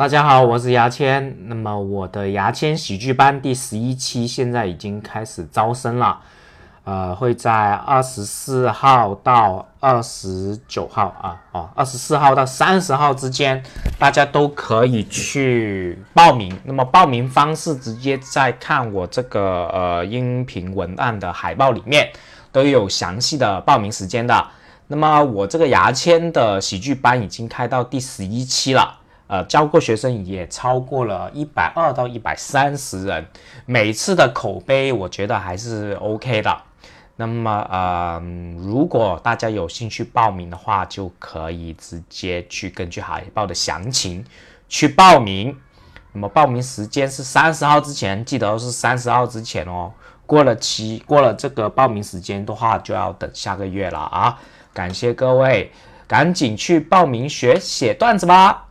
[0.00, 1.36] 大家好，我是牙签。
[1.44, 6.18] 那么我的牙签喜剧班第十一期现在已经开始招生了，
[6.84, 13.62] 呃，会在二十四号到二十九号啊，哦，二十四号到三十号之间，
[13.98, 16.58] 大家都可以去报名。
[16.64, 22.08] 那么报名方式直接在看我这个呃音频文案的海报里面
[22.50, 24.46] 都有详细的报名时间的。
[24.86, 28.99] 那么我这个牙签的喜剧班已经开到第十一期了。
[29.30, 33.24] 呃，教过学生也超过了一百二到一百三十人，
[33.64, 36.62] 每次的口碑我觉得还是 OK 的。
[37.14, 38.20] 那么，呃，
[38.58, 44.24] 如果大家有兴趣报名的话，就可以直接去根据海报的详情
[44.68, 45.56] 去报名。
[46.12, 49.92] 那么报名时间是三十号之前，记得是三十号之前哦。
[50.26, 54.36] 过了期，过了这个报名时间的话，就要等下个月了啊。
[54.72, 55.70] 感谢各位，
[56.08, 58.66] 赶紧去报名学写段子吧。